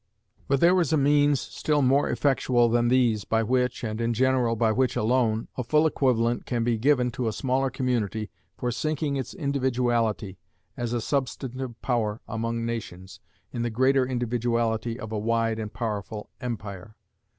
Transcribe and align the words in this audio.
But 0.47 0.61
there 0.61 0.81
is 0.81 0.91
a 0.91 0.97
means, 0.97 1.39
still 1.39 1.83
more 1.83 2.09
effectual 2.09 2.69
than 2.69 2.87
these, 2.87 3.23
by 3.23 3.43
which, 3.43 3.83
and 3.83 4.01
in 4.01 4.15
general 4.15 4.55
by 4.55 4.71
which 4.71 4.95
alone, 4.95 5.47
a 5.59 5.63
full 5.63 5.85
equivalent 5.85 6.47
can 6.47 6.63
be 6.63 6.79
given 6.79 7.11
to 7.11 7.27
a 7.27 7.31
smaller 7.31 7.69
community 7.69 8.31
for 8.57 8.71
sinking 8.71 9.15
its 9.15 9.35
individuality, 9.35 10.39
as 10.75 10.91
a 10.91 11.01
substantive 11.01 11.79
power 11.83 12.19
among 12.27 12.65
nations, 12.65 13.19
in 13.53 13.61
the 13.61 13.69
greater 13.69 14.03
individuality 14.03 14.99
of 14.99 15.11
a 15.11 15.19
wide 15.19 15.59
and 15.59 15.71
powerful 15.71 16.31
empire. 16.41 16.95